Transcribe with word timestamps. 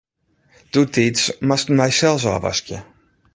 Doetiids 0.73 1.23
moasten 1.47 1.79
wy 1.81 1.89
sels 1.97 2.23
ôfwaskje. 2.33 2.77